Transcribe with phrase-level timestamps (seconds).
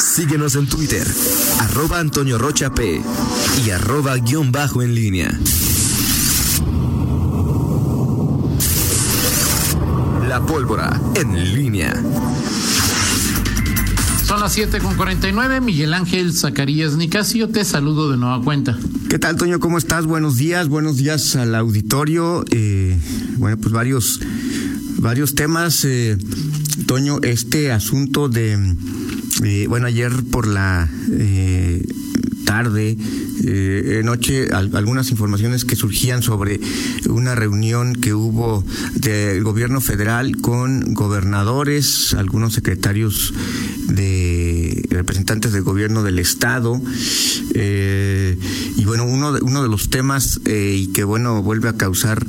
[0.00, 1.06] Síguenos en Twitter,
[1.58, 3.02] arroba Antonio Rocha P
[3.64, 5.38] y arroba guion bajo en línea.
[10.26, 11.92] La pólvora en línea.
[14.24, 15.60] Son las 7 con 49.
[15.60, 18.78] Miguel Ángel Zacarías Nicasio, te saludo de nueva cuenta.
[19.10, 19.60] ¿Qué tal, Toño?
[19.60, 20.06] ¿Cómo estás?
[20.06, 22.44] Buenos días, buenos días al auditorio.
[22.50, 22.98] Eh,
[23.36, 24.20] bueno, pues varios,
[24.96, 25.84] varios temas.
[25.84, 26.16] Eh,
[26.86, 28.56] Toño, este asunto de,
[29.44, 31.82] eh, bueno, ayer por la eh,
[32.44, 32.96] tarde,
[33.44, 36.60] eh, noche, algunas informaciones que surgían sobre
[37.08, 43.32] una reunión que hubo del gobierno federal con gobernadores, algunos secretarios
[43.86, 46.80] de representantes del gobierno del estado
[47.54, 48.36] eh,
[48.76, 52.24] y bueno uno de, uno de los temas eh, y que bueno vuelve a causar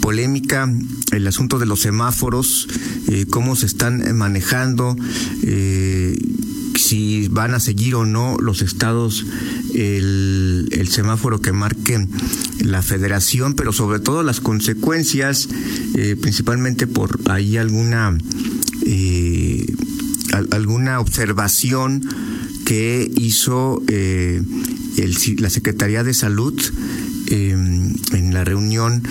[0.00, 0.72] polémica
[1.12, 2.68] el asunto de los semáforos
[3.08, 4.96] eh, cómo se están manejando
[6.76, 9.24] si van a seguir o no los estados
[9.74, 12.06] el, semáforo que marque
[12.60, 15.48] la federación, pero sobre todo las consecuencias,
[15.94, 18.16] eh, principalmente por ahí alguna
[18.84, 19.66] eh,
[20.50, 22.06] alguna observación
[22.64, 24.42] que hizo eh,
[25.38, 26.60] la Secretaría de Salud
[27.28, 29.02] en la reunión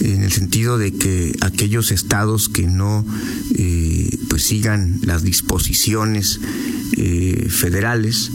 [0.00, 3.04] en el sentido de que aquellos estados que no
[4.28, 6.40] pues sigan las disposiciones
[7.48, 8.30] federales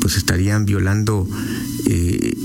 [0.00, 1.26] pues estarían violando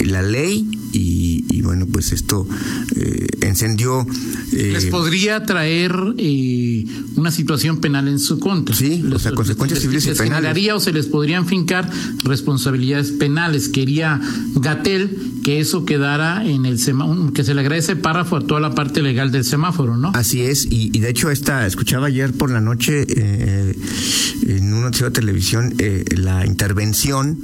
[0.06, 2.48] la ley y, bueno, pues esto
[2.96, 4.06] eh, encendió.
[4.54, 8.76] Eh, Les podría traer eh, una situación penal en su contra.
[8.76, 10.72] Sí, o sea, consecuencias civiles y penales.
[10.74, 11.90] o se les podrían fincar
[12.24, 13.70] responsabilidades penales.
[13.70, 14.20] Quería
[14.56, 18.74] Gatel que eso quedara en el semáforo, que se le agradece párrafo a toda la
[18.74, 20.12] parte legal del semáforo, ¿no?
[20.14, 25.16] Así es, y, de hecho esta, escuchaba ayer por la noche en un noticiero de
[25.16, 25.74] televisión
[26.16, 27.40] la intervención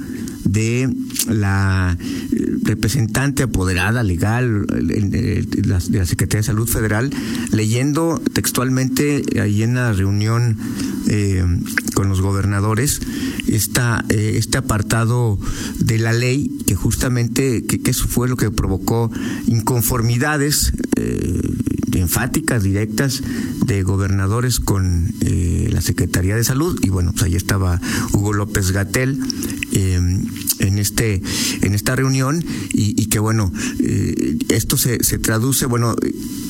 [0.46, 0.88] de
[1.28, 1.96] la
[2.62, 7.10] representante apoderada legal de la Secretaría de Salud Federal,
[7.52, 10.56] leyendo textualmente ahí en la reunión
[11.08, 11.44] eh,
[11.94, 13.00] con los gobernadores
[13.46, 15.38] esta, eh, este apartado
[15.78, 19.10] de la ley que justamente que, eso fue lo que provocó
[19.46, 21.40] inconformidades eh,
[21.94, 23.22] enfáticas, directas
[23.64, 25.14] de gobernadores con
[25.76, 27.80] la Secretaría de Salud y bueno, pues ahí estaba
[28.12, 29.20] Hugo López Gatel
[30.58, 31.22] en este
[31.62, 35.94] en esta reunión y, que bueno eh, esto se, se traduce bueno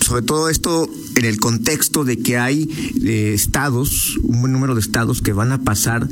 [0.00, 2.68] sobre todo esto en el contexto de que hay
[3.02, 6.08] eh, estados un buen número de estados que van a pasar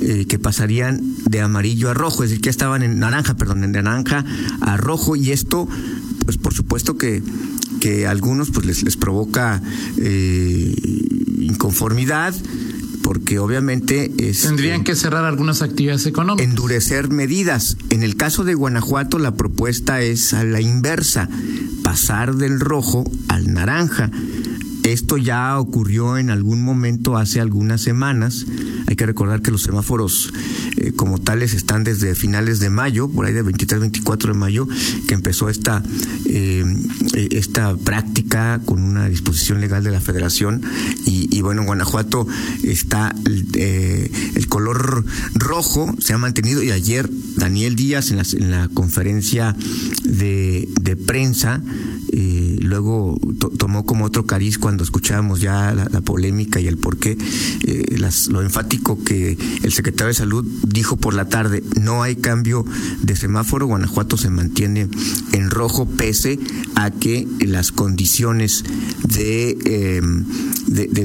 [0.00, 3.72] eh, que pasarían de amarillo a rojo es decir que estaban en naranja perdón en
[3.72, 4.24] naranja
[4.60, 5.68] a rojo y esto
[6.24, 7.22] pues por supuesto que
[7.80, 9.62] que a algunos pues les, les provoca
[11.44, 12.34] inconformidad
[13.04, 16.48] porque obviamente es, tendrían que cerrar algunas actividades económicas.
[16.48, 17.76] Endurecer medidas.
[17.90, 21.28] En el caso de Guanajuato la propuesta es a la inversa,
[21.82, 24.10] pasar del rojo al naranja.
[24.84, 28.44] Esto ya ocurrió en algún momento hace algunas semanas.
[28.86, 30.30] Hay que recordar que los semáforos
[30.76, 34.68] eh, como tales están desde finales de mayo, por ahí de 23-24 de mayo,
[35.08, 35.82] que empezó esta,
[36.26, 36.64] eh,
[37.30, 40.60] esta práctica con una disposición legal de la federación.
[41.06, 42.26] Y, bueno, en Guanajuato
[42.62, 43.14] está
[43.54, 46.62] eh, el color rojo, se ha mantenido.
[46.62, 49.56] Y ayer Daniel Díaz en la, en la conferencia
[50.04, 51.62] de prensa,
[52.60, 53.18] luego
[53.58, 57.16] tomó como otro cariz cuando escuchábamos ya la, polémica y el porqué,
[57.62, 57.96] eh,
[58.30, 62.64] lo enfático que el secretario de Salud dijo por la tarde, no hay cambio
[63.00, 64.88] de semáforo, Guanajuato se mantiene
[65.32, 66.38] en rojo pese
[66.74, 68.64] a que las condiciones
[69.02, 70.24] de, em,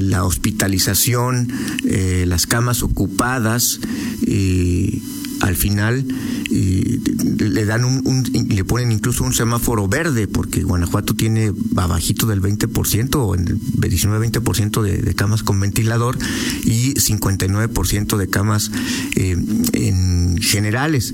[0.00, 1.48] la hospitalización,
[1.84, 3.80] eh, las camas ocupadas,
[4.26, 5.00] eh,
[5.40, 6.06] al final
[6.50, 13.16] le dan un, le ponen incluso un semáforo verde porque Guanajuato tiene abajito del 20%
[13.16, 16.18] o en el 19-20% de, de camas con ventilador
[16.64, 18.70] y 59% de camas
[19.16, 19.36] eh,
[19.72, 21.12] en generales.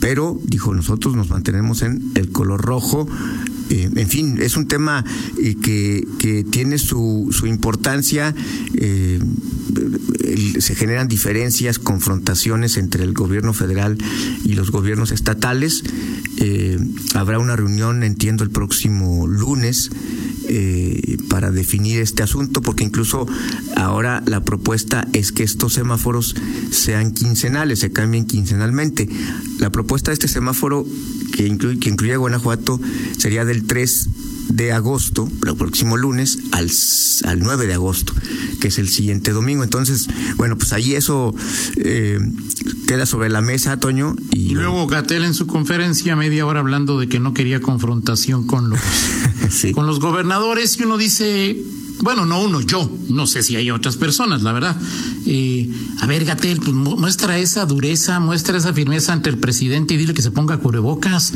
[0.00, 3.08] Pero dijo nosotros nos mantenemos en el color rojo
[3.72, 5.02] eh, en fin, es un tema
[5.42, 8.34] eh, que, que, tiene su, su importancia.
[8.74, 9.18] Eh,
[10.58, 13.96] se generan diferencias, confrontaciones entre el gobierno federal
[14.44, 15.84] y los gobiernos estatales.
[17.14, 19.90] habrá una reunión, entiendo, el próximo lunes.
[21.30, 23.26] para definir este asunto, porque incluso
[23.74, 26.34] ahora la propuesta es que estos semáforos
[26.70, 29.08] sean quincenales, se cambien quincenalmente.
[29.60, 30.86] La propuesta de este semáforo
[31.32, 32.80] que incluye, que incluye a Guanajuato
[33.16, 34.08] sería del 3
[34.48, 36.70] de agosto, el próximo lunes, al,
[37.24, 38.12] al 9 de agosto,
[38.60, 39.64] que es el siguiente domingo.
[39.64, 41.34] Entonces, bueno, pues ahí eso
[41.76, 42.18] eh,
[42.86, 44.14] queda sobre la mesa, Toño.
[44.30, 48.46] Y, y luego Gatel en su conferencia media hora hablando de que no quería confrontación
[48.46, 48.80] con los,
[49.50, 49.72] sí.
[49.72, 51.56] con los gobernadores y uno dice,
[52.02, 54.76] bueno, no uno, yo, no sé si hay otras personas, la verdad.
[55.24, 55.70] Eh,
[56.00, 60.12] a ver, Gatel, pues muestra esa dureza, muestra esa firmeza ante el presidente y dile
[60.12, 61.32] que se ponga cubrebocas,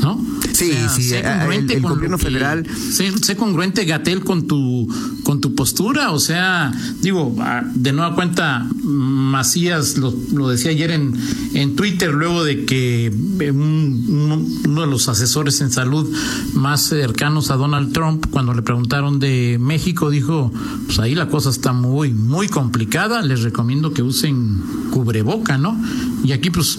[0.00, 0.22] ¿no?
[0.52, 2.66] Sí, o sea, sí, sé congruente el, el gobierno federal.
[2.92, 4.88] Sé, sé, congruente, Gatel, con tu,
[5.22, 6.12] con tu postura.
[6.12, 7.34] O sea, digo,
[7.74, 11.14] de nueva cuenta, Macías lo, lo decía ayer en,
[11.54, 13.12] en Twitter, luego de que
[13.50, 16.08] un, uno de los asesores en salud
[16.54, 20.52] más cercanos a Donald Trump, cuando le preguntaron de México, dijo:
[20.86, 23.22] Pues ahí la cosa está muy, muy complicada.
[23.22, 25.80] Les recomiendo que usen cubreboca, ¿no?
[26.24, 26.78] Y aquí, pues,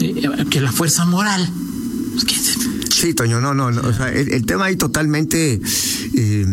[0.00, 1.48] eh, que la fuerza moral.
[2.12, 2.34] Pues, que,
[2.98, 3.80] Sí, Toño, no, no, no.
[3.82, 5.60] O sea, el, tema ahí totalmente
[6.14, 6.46] eh,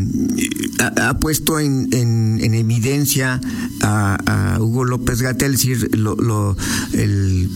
[0.78, 3.42] ha, puesto en, en, en evidencia
[3.82, 6.56] a, Hugo López Gatel, decir, lo, lo,
[6.94, 7.50] el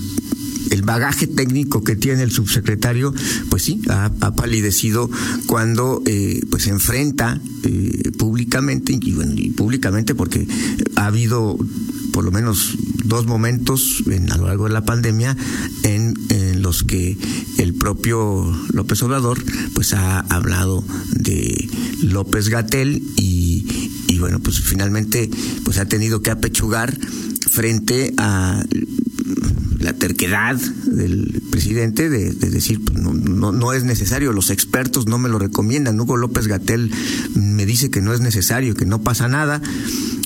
[0.71, 3.13] el bagaje técnico que tiene el subsecretario,
[3.49, 5.09] pues sí, ha, palidecido
[5.47, 10.47] cuando eh, pues enfrenta eh, públicamente, y bueno, y públicamente porque
[10.95, 11.57] ha habido
[12.13, 15.35] por lo menos dos momentos en, a lo largo de la pandemia
[16.85, 17.17] que
[17.57, 19.43] el propio López Obrador
[19.73, 21.69] pues ha hablado de
[22.03, 23.65] López Gatel y,
[24.07, 25.29] y bueno pues finalmente
[25.65, 26.97] pues ha tenido que apechugar
[27.49, 28.63] frente a
[29.79, 35.07] la terquedad del presidente de, de decir pues no, no, no, es necesario, los expertos
[35.07, 36.91] no me lo recomiendan, Hugo López Gatel
[37.35, 39.61] me dice que no es necesario, que no pasa nada.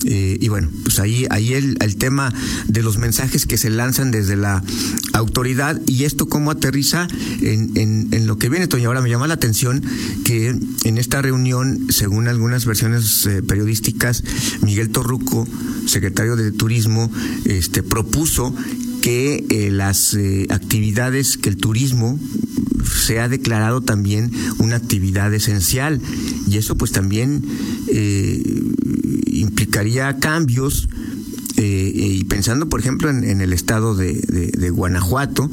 [0.06, 2.34] Eh, y bueno, pues ahí, ahí el, el, tema
[2.68, 4.62] de los mensajes que se lanzan desde la
[5.14, 7.08] autoridad y esto cómo aterriza
[7.42, 8.90] en, en, lo que viene, Toño.
[8.90, 9.82] Ahora me llama la atención
[10.26, 10.50] que
[10.84, 14.24] en esta reunión, según algunas versiones eh, periodísticas,
[14.62, 15.48] Miguel Torruco,
[15.86, 17.10] secretario de Turismo,
[17.46, 18.54] este, propuso
[19.04, 22.18] que eh, las eh, actividades, que el turismo
[23.04, 26.00] se ha declarado también una actividad esencial.
[26.48, 27.44] Y eso pues también
[27.90, 28.42] eh,
[29.26, 30.88] implicaría cambios
[31.56, 35.50] y pensando, por ejemplo, en, en el estado de, Guanajuato,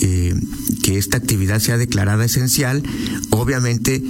[0.00, 2.82] que esta actividad sea declarada esencial,
[3.30, 4.02] obviamente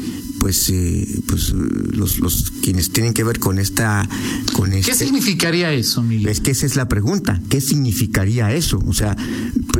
[0.42, 4.08] pues eh, pues los, los quienes tienen que ver con esta
[4.54, 6.26] con ¿Qué este, significaría eso, Miguel?
[6.26, 7.40] es que esa es la pregunta.
[7.48, 9.16] Qué significaría eso o sea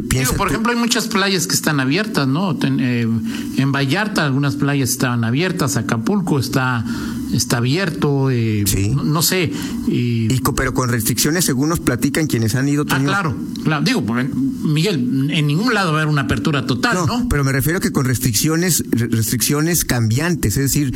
[0.09, 3.09] piensa Digo, por tú, ejemplo hay muchas playas que están abiertas no Ten, eh,
[3.57, 6.85] en Vallarta algunas playas estaban abiertas Acapulco está
[7.33, 8.89] está abierto eh, Sí.
[8.91, 9.51] no, no sé
[9.89, 13.05] y, pero con restricciones según nos platican quienes han ido ah Toño.
[13.09, 13.35] claro
[13.65, 17.29] claro digo por- Miguel en ningún lado va a haber una apertura total No, no,
[17.29, 20.95] pero me refiero a que con restricciones, re- restricciones cambiantes, es decir,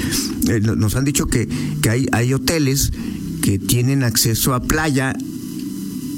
[0.48, 1.48] eh, no- nos han dicho que,
[1.82, 2.92] que hay, hay hoteles
[3.42, 5.14] que tienen acceso a playa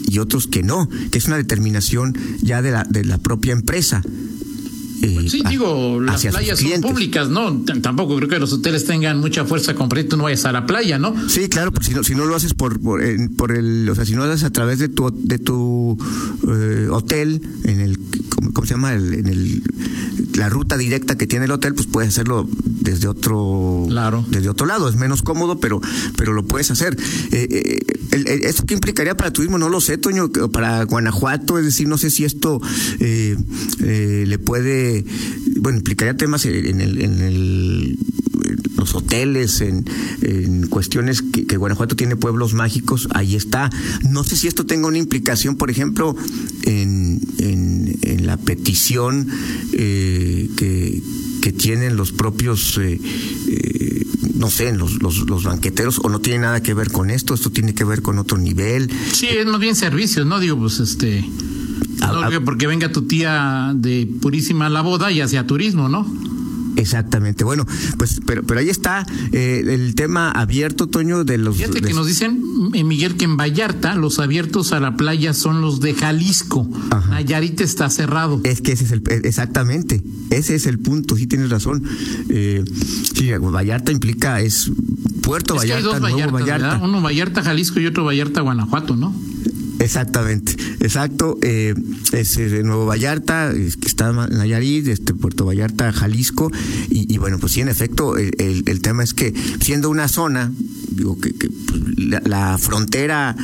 [0.09, 4.03] y otros que no, que es una determinación ya de la, de la propia empresa.
[5.03, 7.63] Eh, Sí, a- digo, las playas son públicas, ¿no?
[7.63, 10.67] T- Tampoco creo que los hoteles tengan mucha fuerza con tú no vayas a la
[10.67, 11.15] playa, ¿no?
[11.29, 13.95] Sí, claro, pues si no, si no lo haces por, por, en- por el, o
[13.95, 15.97] sea, si no lo haces a través de tu, de tu
[16.49, 17.99] eh, hotel, en el,
[18.35, 18.95] ¿cómo, cómo se llama?
[18.95, 19.63] El, en el,
[20.35, 24.25] la ruta directa que tiene el hotel, pues puedes hacerlo desde otro, Claro.
[24.29, 24.89] desde otro lado.
[24.89, 25.81] Es menos cómodo, pero,
[26.17, 26.97] pero lo puedes hacer.
[27.33, 27.79] Eh, eh,
[28.13, 29.59] el, el, ¿Esto qué implicaría para turismo?
[29.59, 32.61] No lo sé, Toño, para Guanajuato, es decir, no sé si esto
[33.01, 33.37] eh,
[33.83, 35.05] eh, le puede,
[35.61, 37.99] bueno, implicaría temas en el, en el en
[38.79, 39.85] los hoteles, en,
[40.23, 43.71] en cuestiones que, que, Guanajuato tiene pueblos mágicos, ahí está.
[44.09, 46.17] No sé si esto tenga una implicación, por ejemplo,
[46.63, 49.29] en, en, en la petición
[49.73, 51.03] eh, que,
[51.43, 53.01] que, tienen los propios, eh,
[53.49, 57.35] eh, no sé, los, los, los, banqueteros, o no tiene nada que ver con esto,
[57.35, 58.91] esto tiene que ver con otro nivel.
[59.13, 60.39] Sí, es más bien servicios, ¿no?
[60.39, 61.25] Digo, pues este...
[61.99, 65.89] No, a, a, porque venga tu tía de Purísima a la boda y hacia turismo,
[65.89, 66.07] ¿no?
[66.77, 67.45] Exactamente.
[67.45, 71.57] Bueno, pues, pero, pero ahí está eh, el tema abierto, Toño, de los.
[71.57, 72.43] Fíjate que nos dicen,
[72.75, 76.69] eh, Miguel, que en Vallarta los abiertos a la playa son los de Jalisco.
[76.91, 77.11] Ajá.
[77.11, 78.41] Nayarit está cerrado.
[78.45, 79.03] Es que ese es el.
[79.25, 80.03] Exactamente.
[80.31, 81.17] Ese es el punto.
[81.17, 81.83] Sí, tienes razón.
[82.29, 82.65] Eh,
[83.15, 84.41] sí, Vallarta implica.
[84.41, 84.71] Es
[85.23, 86.67] Puerto es Vallarta, que hay dos Nuevo Vallarta.
[86.69, 86.85] Vallarta.
[86.85, 89.15] Uno Vallarta, Jalisco y otro Vallarta, Guanajuato, ¿no?
[89.89, 91.39] Exactamente, exacto.
[91.41, 91.73] Eh,
[92.13, 96.53] es eh, Nuevo Vallarta, que está en Nayarit, este Puerto Vallarta, Jalisco,
[96.91, 100.53] y, bueno, pues sí, en efecto, el, tema es que siendo una zona,
[100.91, 103.35] digo que, pues, la, frontera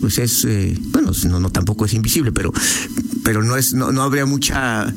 [0.00, 2.52] pues es eh, bueno no, no tampoco es invisible pero
[3.24, 4.94] pero no es no, no habría mucha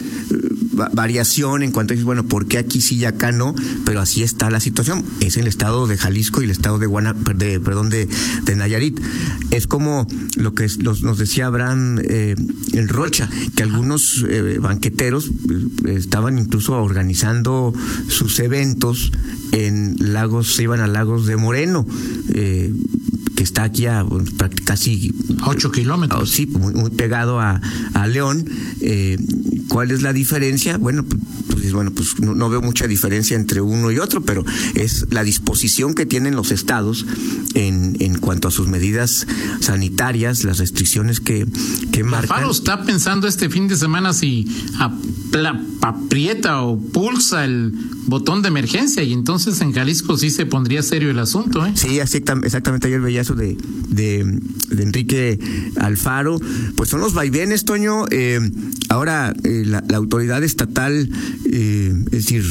[0.94, 3.55] variación en cuanto a, bueno, ¿por qué aquí sí y acá no?
[3.86, 5.03] Pero así está la situación.
[5.22, 8.08] Es el estado de Jalisco y el estado de, Guana, de perdón, de,
[8.44, 9.00] de Nayarit.
[9.51, 12.36] Es como lo que nos decía Abraham eh,
[12.74, 17.74] en Rocha, que algunos eh, banqueteros eh, estaban incluso organizando
[18.08, 19.12] sus eventos
[19.51, 21.86] en lagos, se iban a lagos de Moreno.
[22.34, 22.74] Eh,
[23.36, 24.06] que está aquí a
[24.66, 25.14] casi...
[25.46, 26.22] Ocho kilómetros.
[26.22, 27.62] Oh, sí, muy, pegado a,
[27.94, 28.46] a León.
[28.82, 29.18] Eh,
[29.68, 30.78] ¿Cuál es la diferencia?
[30.78, 34.46] Bueno, pues, bueno, pues no, veo mucha diferencia entre uno y otro, pero
[34.76, 37.06] es la disposición que tienen los estados
[37.54, 39.28] en, en cuanto a sus medidas
[39.60, 41.46] sanitarias, las restricciones que,
[41.92, 42.38] que marcan.
[42.38, 44.48] Faro está pensando este fin de semana si
[45.82, 47.74] aprieta o pulsa el
[48.08, 51.65] botón de emergencia y entonces en Jalisco sí se pondría serio el asunto.
[51.65, 51.72] ¿eh?
[51.75, 52.88] Sí, exactamente.
[52.88, 53.58] Ayer veía eso de,
[53.89, 54.20] de,
[54.77, 55.39] Enrique
[55.77, 56.39] Alfaro.
[56.75, 58.05] Pues son los vaivenes, Toño.
[58.12, 58.39] Eh,
[58.89, 61.10] ahora eh, la, autoridad estatal,
[61.46, 62.44] eh, es decir,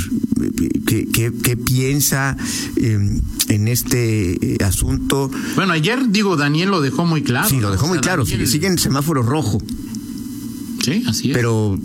[0.87, 1.07] ¿qué,
[1.43, 2.37] qué, piensa
[2.77, 5.31] en este asunto?
[5.55, 7.49] Bueno, ayer digo, Daniel lo dejó muy claro.
[7.49, 8.27] Sí, lo dejó muy claro.
[8.27, 9.63] Sigue Siguen semáforo rojo.
[10.85, 11.35] Sí, así es.
[11.35, 11.79] Pero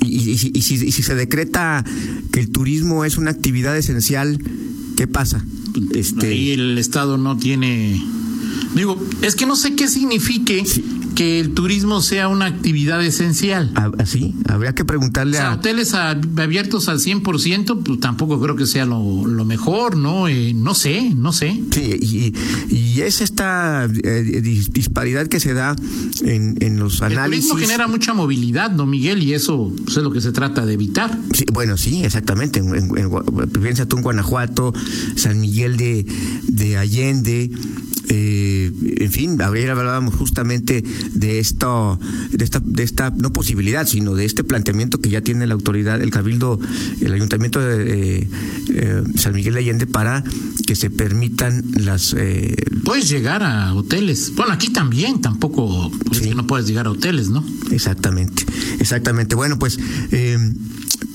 [0.00, 1.84] y, y, si, y, si, se decreta
[2.32, 4.38] que el turismo es una actividad esencial,
[4.96, 5.44] ¿qué pasa?
[5.94, 6.28] Este...
[6.28, 8.02] Ahí el Estado no tiene...
[8.74, 10.64] Digo, es que no sé qué signifique
[11.14, 13.72] que el turismo sea una actividad esencial.
[13.98, 15.54] Así, ah, habría que preguntarle o sea, a...
[15.54, 20.28] hoteles abiertos al 100%, pues tampoco creo que sea lo, lo mejor, ¿no?
[20.28, 21.60] Eh, no sé, no sé.
[21.70, 22.32] Sí,
[22.70, 24.40] y, y es esta eh,
[24.70, 25.76] disparidad que se da
[26.22, 27.44] en, en los análisis.
[27.44, 29.22] El turismo genera mucha movilidad, ¿no, Miguel?
[29.22, 31.16] Y eso pues, es lo que se trata de evitar.
[31.32, 32.60] Sí, bueno, sí, exactamente.
[32.60, 33.10] En, en,
[33.60, 34.72] piensa tú en Guanajuato,
[35.16, 36.06] San Miguel de,
[36.48, 37.50] de Allende,
[38.84, 41.98] en fin, ayer hablábamos justamente de esto,
[42.30, 46.00] de esta, de esta no posibilidad, sino de este planteamiento que ya tiene la autoridad,
[46.00, 46.60] el cabildo,
[47.00, 48.28] el ayuntamiento de
[48.70, 50.24] eh, San Miguel de Allende para
[50.66, 52.14] que se permitan las.
[52.16, 54.32] Eh, puedes llegar a hoteles.
[54.34, 57.44] Bueno, aquí también, tampoco, pues, no puedes llegar a hoteles, ¿no?
[57.70, 58.44] Exactamente,
[58.78, 59.34] exactamente.
[59.34, 59.78] Bueno, pues.
[60.12, 60.38] Eh,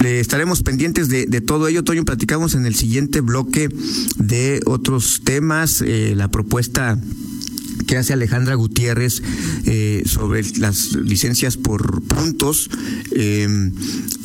[0.01, 1.83] estaremos pendientes de, de, todo ello.
[1.83, 3.69] Toño, platicamos en el siguiente bloque
[4.17, 5.81] de otros temas.
[5.81, 6.99] Eh, la propuesta
[7.87, 9.21] que hace Alejandra Gutiérrez
[9.65, 12.69] eh, sobre las licencias por puntos
[13.11, 13.71] eh,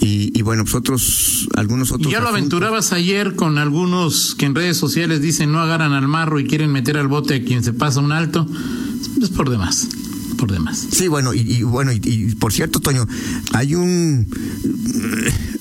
[0.01, 2.13] y, bueno, pues otros, algunos otros.
[2.13, 6.39] Ya lo aventurabas ayer con algunos que en redes sociales dicen no agarran al marro
[6.39, 8.47] y quieren meter al bote a quien se pasa un alto.
[9.23, 9.89] Es por demás
[10.35, 10.87] por demás.
[10.91, 13.07] Sí, bueno, y, bueno, y, por cierto, Toño,
[13.53, 14.27] hay un,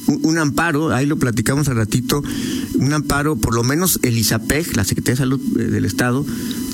[0.08, 2.24] un amparo, ahí lo platicamos al ratito,
[2.76, 6.26] un amparo, por lo menos el ISAPEG, la Secretaría de Salud eh, del Estado,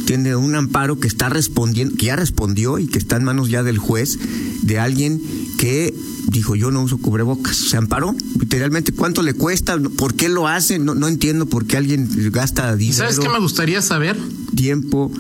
[0.10, 3.62] tiene un amparo que está respondiendo, que ya respondió y que está en manos ya
[3.62, 4.18] del juez,
[4.64, 5.22] de alguien
[5.60, 5.94] que
[6.32, 9.78] dijo yo no uso cubrebocas, se amparó, literalmente, ¿cuánto le cuesta?
[9.78, 10.80] ¿Por qué lo hace?
[10.80, 12.98] No, no entiendo por qué alguien gasta dinero.
[12.98, 14.18] ¿Sabes qué me gustaría saber?
[14.56, 15.12] Tiempo.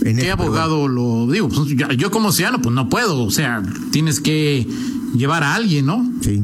[0.00, 1.50] En ¿Qué abogado lo digo?
[1.50, 4.66] Pues, yo, como ciudadano, pues no puedo, o sea, tienes que
[5.14, 6.10] llevar a alguien, ¿no?
[6.22, 6.42] Sí.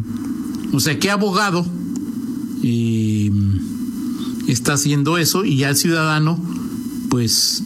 [0.75, 1.65] O sea, ¿qué abogado
[2.63, 3.33] eh,
[4.47, 6.39] está haciendo eso y ya el ciudadano,
[7.09, 7.63] pues,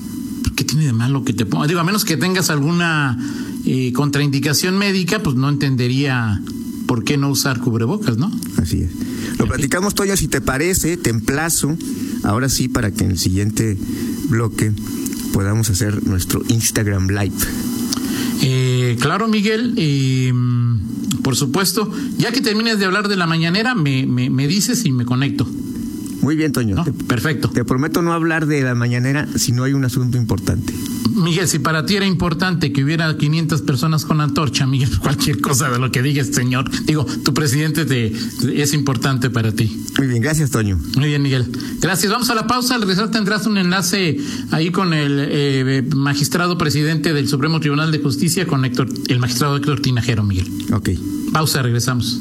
[0.59, 1.69] ¿qué tiene de malo que te ponga?
[1.69, 3.17] Digo, a menos que tengas alguna
[3.65, 6.43] eh, contraindicación médica, pues no entendería
[6.89, 8.29] por qué no usar cubrebocas, ¿no?
[8.57, 8.91] Así es.
[9.39, 11.77] Lo platicamos, Toya, si te parece, te emplazo,
[12.25, 13.79] ahora sí, para que en el siguiente
[14.31, 14.73] bloque
[15.33, 17.37] podamos hacer nuestro Instagram Live.
[18.43, 19.75] Eh, claro, Miguel.
[19.77, 20.33] Eh,
[21.23, 21.89] por supuesto.
[22.17, 25.47] Ya que termines de hablar de la mañanera, me, me, me dices y me conecto.
[26.21, 26.85] Muy bien, Toño.
[27.07, 27.49] Perfecto.
[27.51, 30.75] Te prometo no hablar de la mañanera si no hay un asunto importante.
[31.15, 35.71] Miguel, si para ti era importante que hubiera 500 personas con antorcha, Miguel, cualquier cosa
[35.71, 38.13] de lo que diga este señor, digo, tu presidente te,
[38.55, 39.85] es importante para ti.
[39.99, 40.79] Muy bien, gracias, Toño.
[40.97, 41.47] Muy bien, Miguel.
[41.81, 42.13] Gracias.
[42.13, 42.75] Vamos a la pausa.
[42.75, 44.19] Al regresar tendrás un enlace
[44.51, 49.57] ahí con el eh, magistrado presidente del Supremo Tribunal de Justicia, con Héctor, el magistrado
[49.57, 50.49] Héctor Tinajero, Miguel.
[50.73, 50.91] Ok.
[51.33, 52.21] Pausa, regresamos.